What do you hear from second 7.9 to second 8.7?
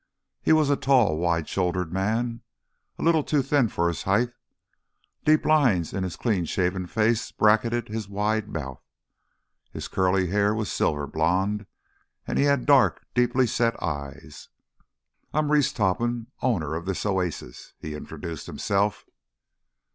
wide